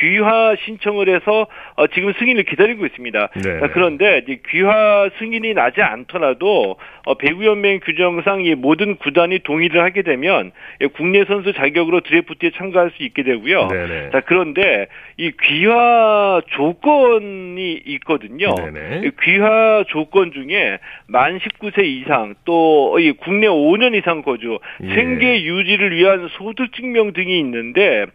[0.00, 1.46] 귀화 신청을 해서
[1.76, 3.28] 어, 지금 승인을 기다리고 있습니다.
[3.36, 3.60] 네.
[3.72, 10.50] 그런데 귀화 승인이 나지 않더라도 어, 배구연맹 규정상 이 모든 구단이 동의를 하게 되면
[10.94, 13.68] 국내 선수 자격으로 드래프트에 참가할 수 있게 되고요.
[13.68, 14.10] 네네.
[14.10, 18.56] 자 그런데 이 귀화 조건이 있거든요.
[18.56, 19.12] 네네.
[19.22, 19.51] 귀화
[19.88, 24.94] 조건 중에 만 19세 이상 또 이 국내 5년 이상 거주, 예.
[24.94, 28.06] 생계 유지를 위한 소득 증명 등이 있는데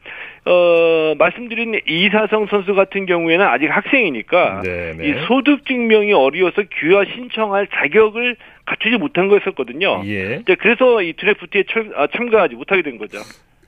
[0.46, 5.08] 어, 말씀드린 이사성 선수 같은 경우에는 아직 학생이니까 네네.
[5.08, 10.04] 이 소득 증명이 어려워서 귀화 신청할 자격을 갖추지 못한 거였었거든요.
[10.06, 10.42] 예.
[10.60, 11.64] 그래서 이 드래프트에
[11.96, 13.18] 아, 참가하지 못하게 된 거죠.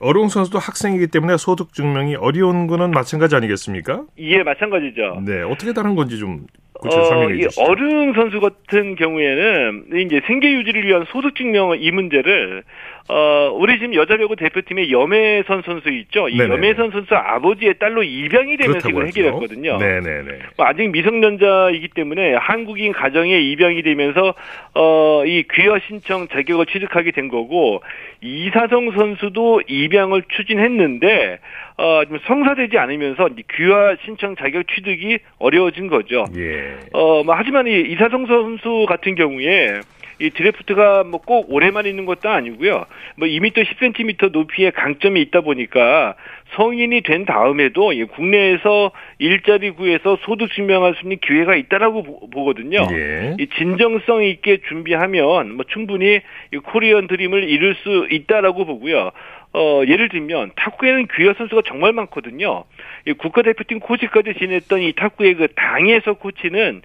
[0.02, 4.04] 어룡 선수도 학생이기 때문에 소득 증명이 어려운 거는 마찬가지 아니겠습니까?
[4.18, 5.22] 예, 마찬가지죠.
[5.26, 6.46] 네, 어떻게 다른 건지 좀
[6.88, 12.62] 어, 이 어른 선수 같은 경우에는 이제 생계 유지를 위한 소득 증명 이 문제를
[13.08, 16.28] 어 우리 지금 여자 배구 대표팀의 염혜선 선수 있죠.
[16.28, 16.54] 이 네네.
[16.54, 19.78] 염혜선 선수 아버지의 딸로 입양이 되면서 이걸 해결했거든요.
[19.78, 20.38] 네네네.
[20.56, 24.34] 뭐 아직 미성년자이기 때문에 한국인 가정에 입양이 되면서
[24.74, 27.82] 어이 귀화 신청 자격을 취득하게 된 거고
[28.22, 31.40] 이사정 선수도 입양을 추진했는데
[31.80, 36.26] 어, 좀 성사되지 않으면서 귀화 신청 자격 취득이 어려워진 거죠.
[36.36, 36.76] 예.
[36.92, 39.80] 어, 뭐, 하지만 이 이사성 선수 같은 경우에
[40.20, 42.84] 이 드래프트가 뭐꼭 오래만 있는 것도 아니고요.
[43.16, 46.14] 뭐 2m 10cm 높이의 강점이 있다 보니까
[46.56, 52.86] 성인이 된 다음에도 국내에서 일자리 구해서 소득 증명할 수 있는 기회가 있다라고 보 거든요.
[52.92, 53.36] 예.
[53.38, 56.20] 이 진정성 있게 준비하면 뭐 충분히
[56.52, 59.12] 이 코리안 드림을 이룰 수 있다라고 보고요.
[59.52, 62.64] 어, 예를 들면 탁구에는 귀화 선수가 정말 많거든요.
[63.06, 66.82] 이 국가대표팀 코치까지 지냈던 이 탁구의 그 당에서 코치는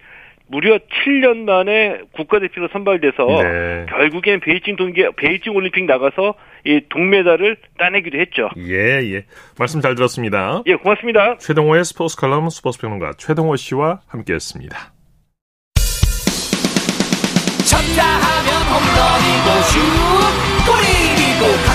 [0.48, 3.86] 무려 7년 만에 국가대표로 선발돼서 네.
[3.90, 8.50] 결국엔 베이징 동계 베이징 올림픽 나가서 이 동메달을 따내기도 했죠.
[8.58, 9.26] 예, 예.
[9.58, 10.64] 말씀 잘 들었습니다.
[10.68, 11.38] 예, 고맙습니다.
[11.38, 14.94] 최동호의 스포츠 칼럼 스포츠 평론가 최동호 씨와 함께 했습니다.
[17.66, 19.80] 쳤다 하면 홈런이고 슛
[20.66, 21.75] 골이고 각본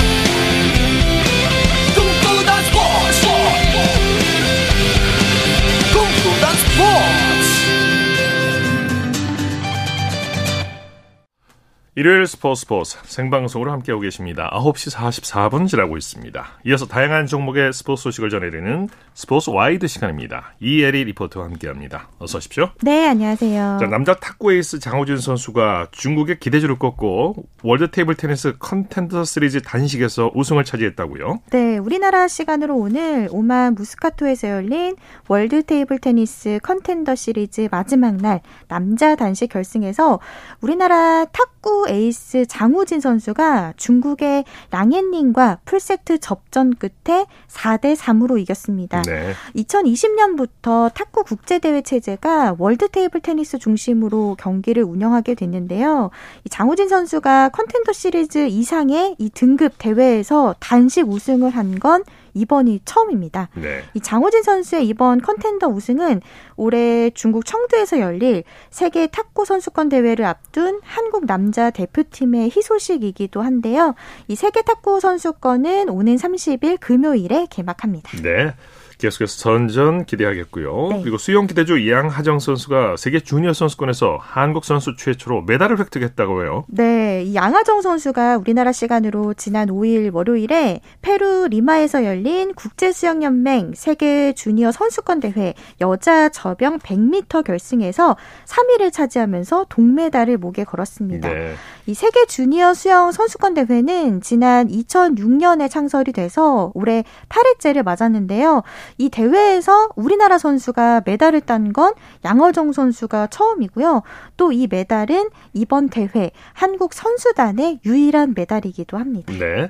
[11.93, 14.49] 일요일 스포츠 스포츠 생방송으로 함께하고 계십니다.
[14.53, 16.47] 9시 44분 지나고 있습니다.
[16.67, 20.53] 이어서 다양한 종목의 스포츠 소식을 전해드리는 스포츠 와이드 시간입니다.
[20.61, 22.07] 이에리 리포터와 함께합니다.
[22.17, 22.69] 어서 오십시오.
[22.81, 23.79] 네, 안녕하세요.
[23.81, 30.31] 자, 남자 탁구 에이스 장우진 선수가 중국의 기대주를 꺾고 월드 테이블 테니스 컨텐더 시리즈 단식에서
[30.33, 31.41] 우승을 차지했다고요?
[31.51, 34.95] 네, 우리나라 시간으로 오늘 오만 무스카트에서 열린
[35.27, 40.21] 월드 테이블 테니스 컨텐더 시리즈 마지막 날 남자 단식 결승에서
[40.61, 49.01] 우리나라 탁구 에이스 장우진 선수가 중국의 량옌닝과 풀세트 접전 끝에 4대 3으로 이겼습니다.
[49.03, 49.33] 네.
[49.55, 56.09] 2020년부터 탁구 국제 대회 체제가 월드 테이블 테니스 중심으로 경기를 운영하게 됐는데요.
[56.45, 63.49] 이 장우진 선수가 컨텐더 시리즈 이상의 이 등급 대회에서 단식 우승을 한건 이번이 처음입니다.
[63.55, 63.83] 네.
[63.93, 66.21] 이 장우진 선수의 이번 컨텐더 우승은
[66.55, 73.95] 올해 중국 청두에서 열릴 세계 탁구 선수권 대회를 앞둔 한국 남자 대표팀의 희소식이기도 한데요.
[74.27, 78.21] 이 세계 탁구 선수권은 오는 30일 금요일에 개막합니다.
[78.21, 78.53] 네.
[79.01, 80.89] 계속해서 전전 기대하겠고요.
[80.91, 81.01] 네.
[81.01, 86.63] 그리고 수영 기대주 양하정 선수가 세계 주니어 선수권에서 한국 선수 최초로 메달을 획득했다고 해요.
[86.67, 93.73] 네, 이 양하정 선수가 우리나라 시간으로 지난 5일 월요일에 페루 리마에서 열린 국제 수영 연맹
[93.75, 101.27] 세계 주니어 선수권 대회 여자 저병 100m 결승에서 3위를 차지하면서 동메달을 목에 걸었습니다.
[101.27, 101.55] 네.
[101.91, 108.63] 이 세계 주니어 수영 선수권 대회는 지난 2006년에 창설이 돼서 올해 8회째를 맞았는데요.
[108.97, 114.03] 이 대회에서 우리나라 선수가 메달을 딴 건 양어정 선수가 처음이고요.
[114.37, 119.33] 또 이 메달은 이번 대회 한국 선수단의 유일한 메달이기도 합니다.
[119.37, 119.69] 네.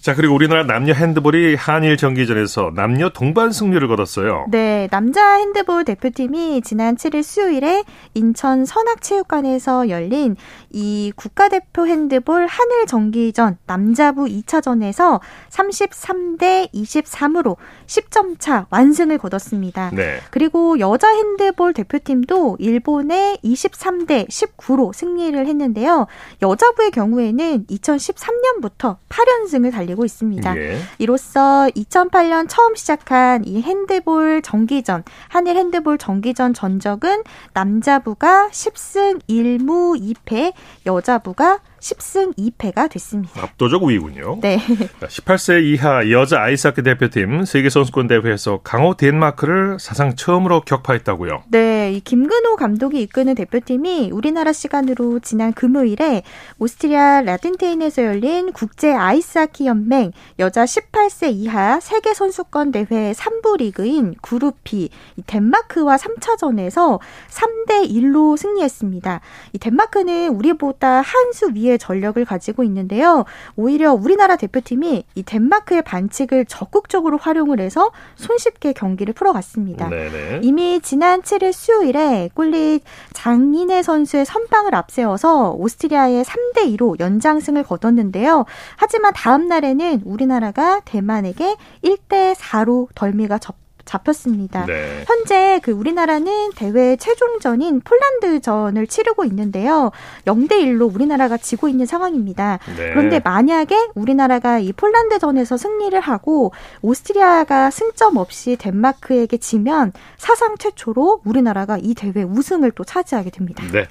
[0.00, 4.46] 자, 그리고 우리나라 남녀 핸드볼이 한일 정기전에서 남녀 동반 승리를 거뒀어요.
[4.48, 7.84] 네, 남자 핸드볼 대표팀이 지난 7일 수요일에
[8.14, 10.36] 인천 선악체육관에서 열린
[10.70, 19.90] 이 국가대표 핸드볼 한일 정기전 남자부 2차전에서 33대 23으로 10점 차 완승을 거뒀습니다.
[19.94, 20.20] 네.
[20.30, 26.06] 그리고 여자 핸드볼 대표팀도 일본의 23대 19로 승리를 했는데요.
[26.40, 30.56] 여자부의 경우에는 2013년부터 8연승을 달리 되고 있습니다.
[30.56, 30.78] 예.
[30.98, 40.52] 이로써 2008년 처음 시작한 이 핸드볼 정기전, 한일 핸드볼 정기전 전적은 남자부가 10승 1무 2패,
[40.86, 43.42] 여자부가 10승 2패가 됐습니다.
[43.42, 44.38] 압도적 우위군요.
[44.40, 44.58] 네.
[45.00, 51.44] 18세 이하 여자 아이스하키 대표팀 세계선수권 대회에서 강호 덴마크를 사상 처음으로 격파했다고요.
[51.48, 56.22] 네, 이 김근호 감독이 이끄는 대표팀이 우리나라 시간으로 지난 금요일에
[56.58, 64.58] 오스트리아 라틴테인에서 열린 국제 아이스하키 연맹 여자 18세 이하 세계 선수권 대회 3부 리그인 그룹
[64.64, 64.90] B
[65.26, 69.20] 덴마크와 3차전에서 3대 1로 승리했습니다.
[69.54, 73.24] 이 덴마크는 우리보다 한 수 위에 전력을 가지고 있는데요.
[73.56, 79.88] 오히려 우리나라 대표팀이 이 덴마크의 반칙을 적극적으로 활용을 해서 손쉽게 경기를 풀어갔습니다.
[79.88, 80.40] 네네.
[80.42, 82.80] 이미 지난 7일 수요일에 꿀리
[83.12, 88.44] 장인혜 선수의 선방을 앞세워서 오스트리아의 3대 2로 연장승을 거뒀는데요.
[88.76, 93.56] 하지만 다음 날에는 우리나라가 대만에게 1대 4로 덜미가 접
[93.90, 94.66] 잡혔습니다.
[94.66, 95.04] 네.
[95.06, 99.90] 현재 그 우리나라는 대회 최종전인 폴란드전을 치르고 있는데요.
[100.26, 102.60] 0대 1로 우리나라가 지고 있는 상황입니다.
[102.76, 102.90] 네.
[102.90, 111.76] 그런데 만약에 우리나라가 이 폴란드전에서 승리를 하고 오스트리아가 승점 없이 덴마크에게 지면 사상 최초로 우리나라가
[111.80, 113.64] 이 대회 우승을 또 차지하게 됩니다.
[113.72, 113.88] 네.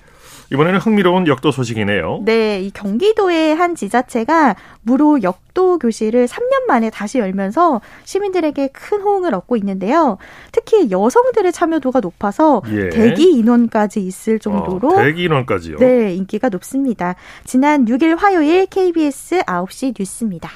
[0.52, 2.22] 이번에는 흥미로운 역도 소식이네요.
[2.26, 9.36] 네, 이 경기도의 한 지자체가 무료 역도 교실을 3년 만에 다시 열면서 시민들에게 큰 호응을
[9.36, 10.18] 얻고 있는데요.
[10.52, 12.90] 특히 여성들의 참여도가 높아서 예.
[12.90, 15.78] 대기 인원까지 있을 정도로 어, 대기 인원까지요?
[15.78, 17.16] 네, 인기가 높습니다.
[17.46, 20.50] 지난 6일 화요일 KBS 9시 뉴스입니다.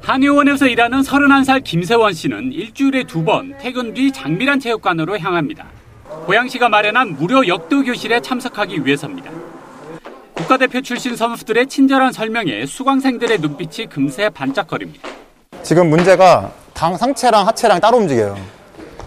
[0.00, 5.66] 한의원에서 일하는 31살 김세원 씨는 일주일에 두 번 퇴근 뒤 장미란 체육관으로 향합니다.
[6.24, 9.30] 고양시가 마련한 무료 역도 교실에 참석하기 위해서입니다.
[10.32, 15.08] 국가대표 출신 선수들의 친절한 설명에 수강생들의 눈빛이 금세 반짝거립니다.
[15.62, 18.36] 지금 문제가 당 상체랑 하체랑 따로 움직여요.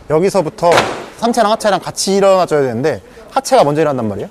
[0.09, 0.69] 여기서부터
[1.17, 3.01] 상체랑 하체랑 같이 일어나줘야 되는데
[3.31, 4.29] 하체가 먼저 일어난단 말이에요.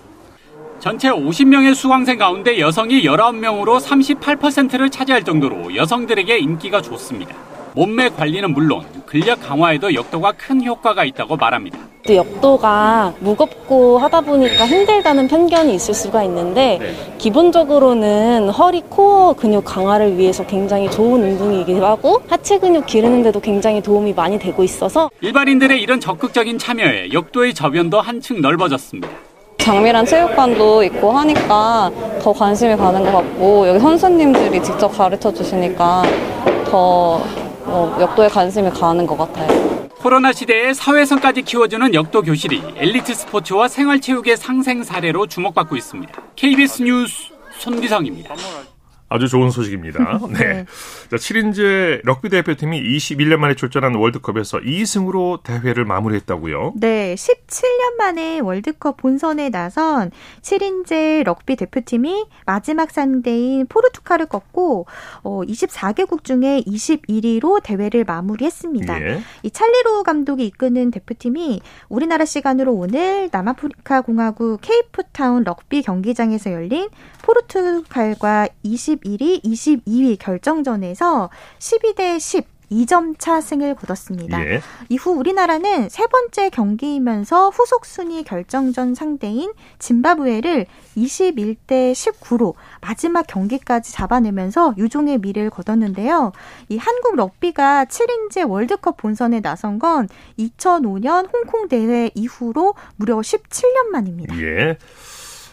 [0.78, 7.34] 전체 50명의 수강생 가운데 여성이 19명으로 38%를 차지할 정도로 여성들에게 인기가 좋습니다.
[7.74, 11.78] 몸매 관리는 물론 근력 강화에도 역도가 큰 효과가 있다고 말합니다.
[12.14, 16.94] 역도가 무겁고 하다 보니까 힘들다는 편견이 있을 수가 있는데 네.
[17.18, 24.12] 기본적으로는 허리 코어 근육 강화를 위해서 굉장히 좋은 운동이기도 하고 하체 근육 기르는데도 굉장히 도움이
[24.12, 29.08] 많이 되고 있어서 일반인들의 이런 적극적인 참여에 역도의 저변도 한층 넓어졌습니다.
[29.58, 31.90] 장미란 체육관도 있고 하니까
[32.22, 36.04] 더 관심이 가는 것 같고 여기 선수님들이 직접 가르쳐 주시니까
[36.70, 37.20] 더
[37.64, 39.75] 어, 역도에 관심이 가는 것 같아요.
[40.06, 46.22] 코로나 시대에 사회성까지 키워주는 역도 교실이 엘리트 스포츠와 생활체육의 상생 사례로 주목받고 있습니다.
[46.36, 48.36] KBS 뉴스 손기성입니다.
[49.08, 50.20] 아주 좋은 소식입니다.
[50.30, 50.38] 네.
[50.38, 50.66] 네.
[51.10, 56.74] 자, 7인제 럭비 대표팀이 21년 만에 출전한 월드컵에서 2승으로 대회를 마무리했다고요?
[56.76, 57.14] 네.
[57.14, 60.10] 17년 만에 월드컵 본선에 나선
[60.42, 64.86] 7인제 럭비 대표팀이 마지막 상대인 포르투갈을 꺾고
[65.22, 69.02] 어, 24개국 중에 21위로 대회를 마무리했습니다.
[69.02, 69.20] 예.
[69.42, 76.88] 이 찰리로 감독이 이끄는 대표팀이 우리나라 시간으로 오늘 남아프리카 공화국 케이프타운 럭비 경기장에서 열린
[77.22, 78.48] 포르투갈과
[79.04, 84.44] 21위, 22위 결정전에서 12대 10 2점 차 승을 거뒀습니다.
[84.44, 84.60] 예.
[84.88, 94.74] 이후 우리나라는 세 번째 경기이면서 후속 순위 결정전 상대인 짐바브웨를 21대 19로 마지막 경기까지 잡아내면서
[94.78, 96.32] 유종의 미를 거뒀는데요.
[96.68, 104.36] 이 한국 럭비가 7인제 월드컵 본선에 나선 건 2005년 홍콩 대회 이후로 무려 17년 만입니다.
[104.40, 104.76] 예.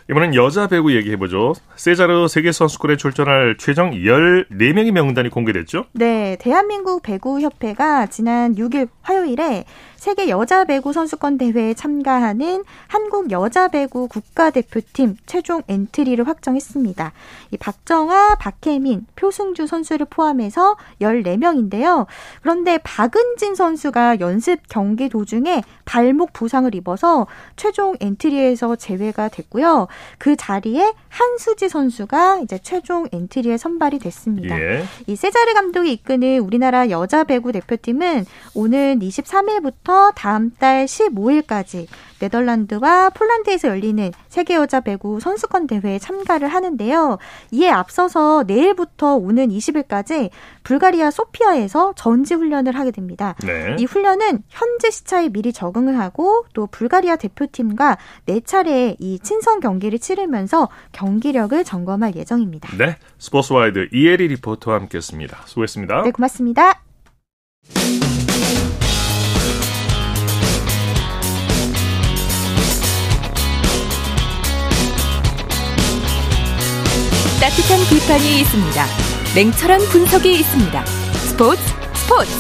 [0.10, 1.54] 이번엔 여자 배구 얘기해보죠.
[1.76, 5.86] 세자르호 세계선수권에 출전할 최종 14명의 명단이 공개됐죠?
[5.94, 9.64] 네, 대한민국 배구협회가 지난 6일 화요일에
[10.04, 17.14] 세계 여자 배구 선수권 대회에 참가하는 한국 여자 배구 국가대표팀 최종 엔트리를 확정했습니다.
[17.52, 22.06] 이 박정아, 박혜민, 표승주 선수를 포함해서 14명인데요.
[22.42, 29.88] 그런데 박은진 선수가 연습 경기 도중에 발목 부상을 입어서 최종 엔트리에서 제외가 됐고요.
[30.18, 34.60] 그 자리에 한수지 선수가 이제 최종 엔트리에 선발이 됐습니다.
[34.60, 34.84] 예.
[35.08, 41.88] 이 세자르 감독이 이끄는 우리나라 여자 배구 대표팀은 오늘 23일부터 다음 달 15일까지
[42.20, 47.18] 네덜란드와 폴란드에서 열리는 세계 여자 배구 선수권 대회에 참가를 하는데요.
[47.52, 50.30] 이에 앞서서 내일부터 오는 20일까지
[50.64, 53.36] 불가리아 소피아에서 전지 훈련을 하게 됩니다.
[53.44, 53.76] 네.
[53.80, 60.00] 이 훈련은 현재 시차에 미리 적응을 하고 또 불가리아 대표팀과 네 차례 이 친선 경기를
[60.00, 62.76] 치르면서 경기력을 점검할 예정입니다.
[62.78, 65.44] 네, 스포츠와이드 이혜리 리포터와 함께했습니다.
[65.46, 66.04] 수고했습니다.
[66.04, 66.82] 네, 고맙습니다.
[77.44, 78.80] 따뜻한 비판이 있습니다.
[79.36, 80.86] 냉철한 분석이 있습니다.
[81.28, 81.60] 스포츠
[81.92, 82.32] 스포츠.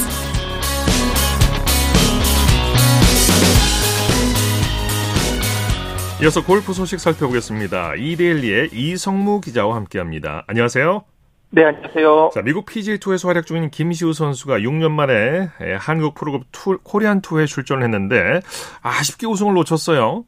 [6.23, 7.95] 이어서 골프 소식 살펴보겠습니다.
[7.95, 10.45] 이데일리의 이석무 기자와 함께합니다.
[10.47, 11.03] 안녕하세요.
[11.49, 12.29] 네, 안녕하세요.
[12.33, 17.45] 자, 미국 PGA 투어에서 활약 중인 김시우 선수가 6년 만에 한국 프로급 투, 코리안 투어에
[17.45, 18.39] 출전을 했는데
[18.81, 20.23] 아쉽게 우승을 놓쳤어요.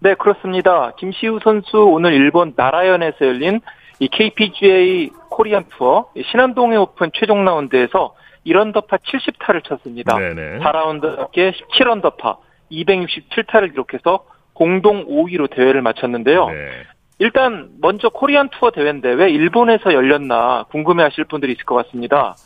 [0.00, 0.92] 네, 그렇습니다.
[0.98, 3.62] 김시우 선수 오늘 일본 나라현에서 열린
[4.00, 8.14] 이 KPGA 코리안 투어 신한동해 오픈 최종 라운드에서
[8.46, 10.16] 1언더파 70타를 쳤습니다.
[10.16, 10.58] 네네.
[10.60, 12.36] 4라운드 합계 17언더파
[12.70, 16.48] 267타를 기록해서 공동 5위로 대회를 마쳤는데요.
[16.48, 16.70] 네.
[17.18, 22.36] 일단 먼저 코리안 투어 대회인데 왜 일본에서 열렸나 궁금해하실 분들이 있을 것 같습니다.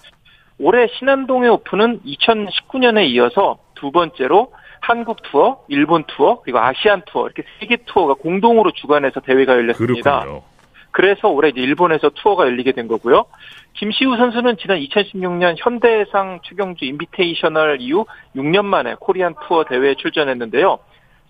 [0.59, 7.45] 올해 신한동해 오픈은 2019년에 이어서 두 번째로 한국 투어, 일본 투어, 그리고 아시안 투어 이렇게
[7.61, 10.21] 세 개 투어가 공동으로 주관해서 대회가 열렸습니다.
[10.21, 10.43] 그렇군요.
[10.93, 13.25] 그래서 올해 이제 일본에서 투어가 열리게 된 거고요.
[13.75, 20.79] 김시우 선수는 지난 2016년 현대해상 최경주 인비테이셔널 이후 6년 만에 코리안 투어 대회에 출전했는데요.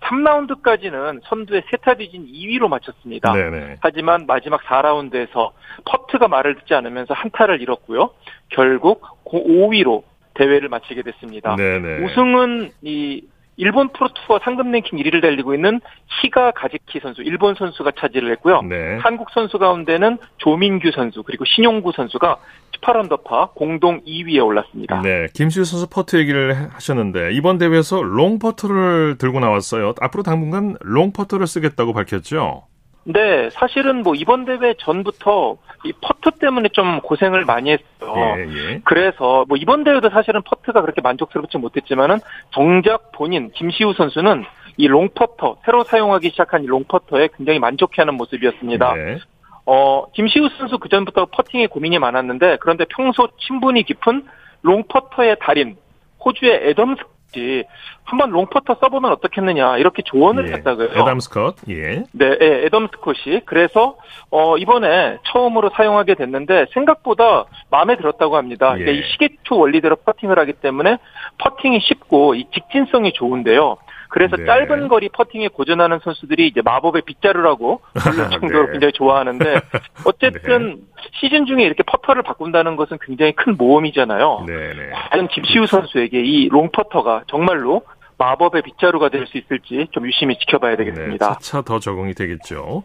[0.00, 3.32] 3라운드까지는 선두의 세 타 뒤진 2위로 마쳤습니다.
[3.32, 3.76] 네네.
[3.80, 5.52] 하지만 마지막 4라운드에서
[5.84, 8.10] 퍼트가 말을 듣지 않으면서 한타를 잃었고요.
[8.48, 10.02] 결국 5위로
[10.34, 11.54] 대회를 마치게 됐습니다.
[11.54, 12.04] 네네.
[12.04, 13.22] 우승은 이
[13.56, 15.80] 일본 프로투어 상금 랭킹 1위를 달리고 있는
[16.22, 18.62] 히가 가즈키 선수, 일본 선수가 차지를 했고요.
[18.62, 18.96] 네.
[18.98, 22.36] 한국 선수 가운데는 조민규 선수 그리고 신용구 선수가
[22.80, 25.02] 18언더파 공동 2위에 올랐습니다.
[25.02, 29.94] 네, 김시우 선수 퍼트 얘기를 하셨는데 이번 대회에서 롱 퍼트를 들고 나왔어요.
[30.00, 32.64] 앞으로 당분간 롱 퍼트를 쓰겠다고 밝혔죠.
[33.04, 38.36] 네, 사실은 뭐 이번 대회 전부터 이 퍼트 때문에 좀 고생을 많이 했어요.
[38.38, 38.80] 예, 예.
[38.84, 42.18] 그래서 뭐 이번 대회도 사실은 퍼트가 그렇게 만족스럽지 못했지만은
[42.50, 44.44] 정작 본인 김시우 선수는
[44.76, 48.94] 이 롱퍼터 새로 사용하기 시작한 이 롱퍼터에 굉장히 만족해하는 모습이었습니다.
[48.94, 49.18] 네.
[49.64, 54.24] 어 김시우 선수 그 전부터 퍼팅에 고민이 많았는데 그런데 평소 친분이 깊은
[54.62, 55.76] 롱퍼터의 달인
[56.24, 57.64] 호주의 애덤 스콧이
[58.04, 60.52] 한번 롱퍼터 써보면 어떻겠느냐 이렇게 조언을 예.
[60.52, 60.90] 했다고요.
[60.92, 61.56] 애덤 스콧.
[61.68, 62.04] 예.
[62.12, 63.96] 네, 예, 애덤 스콧이 그래서
[64.30, 68.78] 어 이번에 처음으로 사용하게 됐는데 생각보다 마음에 들었다고 합니다.
[68.78, 68.92] 예.
[68.92, 70.98] 이 시계추 원리대로 퍼팅을 하기 때문에
[71.38, 73.78] 퍼팅이 쉽고 이 직진성이 좋은데요.
[74.12, 74.44] 그래서 네.
[74.44, 78.72] 짧은 거리 퍼팅에 고전하는 선수들이 이제 마법의 빗자루라고 부를 정도로 네.
[78.72, 79.60] 굉장히 좋아하는데
[80.04, 81.06] 어쨌든 네.
[81.18, 84.44] 시즌 중에 이렇게 퍼터를 바꾼다는 것은 굉장히 큰 모험이잖아요.
[84.46, 84.90] 네, 네.
[85.10, 87.82] 과연 김시우 선수에게 이 롱퍼터가 정말로
[88.18, 91.38] 마법의 빗자루가 될 수 있을지 좀 유심히 지켜봐야 되겠습니다.
[91.38, 92.82] 차차 더 적응이 되겠죠.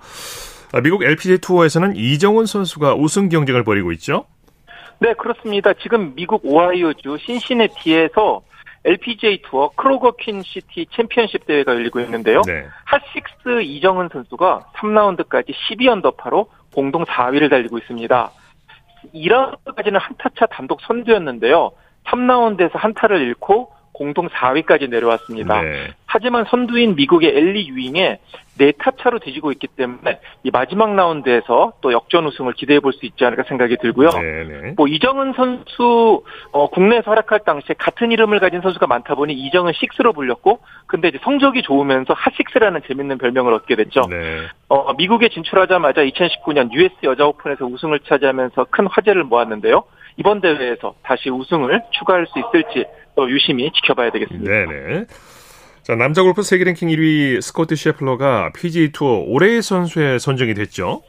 [0.72, 4.26] 아, 미국 LPGA 투어에서는 이정은 선수가 우승 경쟁을 벌이고 있죠?
[5.00, 5.74] 네, 그렇습니다.
[5.74, 8.42] 지금 미국 오하이오주 신시내티에서
[8.88, 12.42] LPGA 투어 크로거 퀸 시티 챔피언십 대회가 열리고 있는데요.
[12.44, 12.66] 네.
[12.86, 18.32] 핫식스 이정은 선수가 3라운드까지 12언더파로 공동 4위를 달리고 있습니다.
[19.14, 21.72] 2라운드까지는 한타차 단독 선두였는데요.
[22.06, 25.60] 3라운드에서 한타를 잃고 공동 4위까지 내려왔습니다.
[25.62, 25.88] 네.
[26.06, 28.20] 하지만 선두인 미국의 엘리 유잉에
[28.60, 33.26] 네타 차로 뒤지고 있기 때문에 이 마지막 라운드에서 또 역전 우승을 기대해 볼 수 있지
[33.26, 34.10] 않을까 생각이 들고요.
[34.10, 34.62] 네네.
[34.62, 34.74] 네.
[34.76, 40.14] 뭐 이정은 선수 어, 국내에서 활약할 당시에 같은 이름을 가진 선수가 많다 보니 이정은 식스로
[40.14, 44.02] 불렸고 근데 이제 성적이 좋으면서 핫식스라는 재밌는 별명을 얻게 됐죠.
[44.10, 44.48] 네.
[44.70, 49.84] 어, 미국에 진출하자마자 2019년 US 여자 오픈에서 우승을 차지하면서 큰 화제를 모았는데요.
[50.18, 52.86] 이번 대회에서 다시 우승을 추가할 수 있을지
[53.18, 54.50] 또 유심히 지켜봐야 되겠습니다.
[54.50, 55.06] 네네.
[55.82, 61.02] 자, 남자 골프 세계 랭킹 1위 스코트 셰플러가 PGA 투어 올해의 선수에 선정이 됐죠.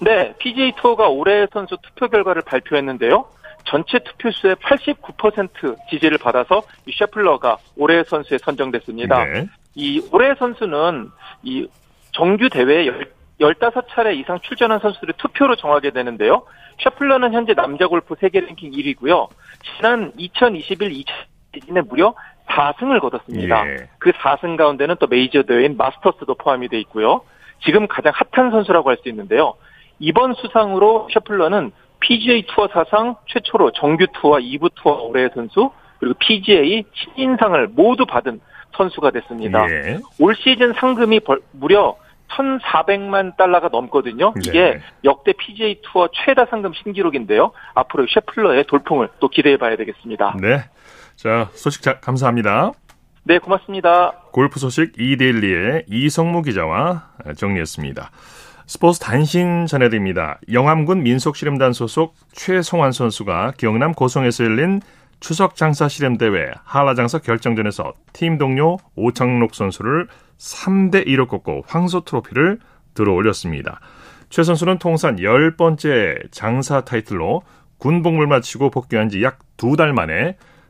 [0.00, 3.26] 네, PGA 투어가 올해의 선수 투표 결과를 발표했는데요.
[3.66, 9.24] 전체 투표수의 89% 지지를 받아서 이 셰플러가 올해의 선수에 선정됐습니다.
[9.24, 9.46] 네.
[9.76, 11.08] 이 올해의 선수는
[11.44, 11.68] 이
[12.10, 12.90] 정규 대회에
[13.40, 16.44] 15차례 이상 출전한 선수들의 투표로 정하게 되는데요.
[16.82, 19.28] 셰플러는 현재 남자 골프 세계 랭킹 1위고요.
[19.76, 22.14] 지난 2021, 20 시즌에 무려
[22.48, 23.68] 4승을 거뒀습니다.
[23.68, 23.76] 예.
[23.98, 27.22] 그 4승 가운데는 또 메이저 대회인 마스터스도 포함이 돼 있고요.
[27.64, 29.54] 지금 가장 핫한 선수라고 할 수 있는데요.
[29.98, 36.84] 이번 수상으로 셔플러는 PGA 투어 사상 최초로 정규 투어 2부 투어 올해의 선수 그리고 PGA
[36.92, 38.40] 신인상을 모두 받은
[38.76, 39.64] 선수가 됐습니다.
[39.70, 40.00] 예.
[40.20, 41.96] 올 시즌 상금이 벌, 무려
[42.28, 44.34] 1,400만 달러가 넘거든요.
[44.44, 44.80] 이게 네.
[45.04, 47.52] 역대 PGA 투어 최다 상금 신기록인데요.
[47.74, 50.36] 앞으로 셰플러의 돌풍을 또 기대해 봐야 되겠습니다.
[50.40, 50.64] 네.
[51.24, 52.72] 자, 소식 자, 감사합니다.
[53.22, 54.12] 네, 고맙습니다.
[54.30, 58.10] 골프 소식 이데일리의 이성무 기자와 정리했습니다.
[58.66, 60.38] 스포츠 단신 전해드립니다.
[60.52, 64.82] 영암군 민속실험단 소속 최송환 선수가 경남 고성에서 열린
[65.18, 72.58] 추석 장사 실험 대회 한라장사 결정전에서 팀 동료 오창록 선수를 3대 2로 꺾고 황소 트로피를
[72.92, 73.80] 들어 올렸습니다.
[74.28, 77.40] 최 선수는 통산 10번째 장사 타이틀로
[77.78, 80.36] 군복무를 마치고 복귀한 지 약 두 달 만에